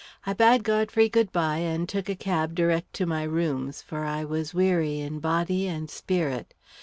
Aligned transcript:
I 0.25 0.33
bade 0.33 0.63
Godfrey 0.63 1.09
good 1.09 1.31
bye, 1.31 1.57
and 1.59 1.87
took 1.87 2.09
a 2.09 2.15
cab 2.15 2.55
direct 2.55 2.91
to 2.95 3.05
my 3.05 3.21
rooms, 3.21 3.83
for 3.83 4.03
I 4.03 4.23
was 4.25 4.51
weary 4.51 4.99
in 4.99 5.19
body 5.19 5.67
and 5.67 5.91
spirit. 5.91 6.55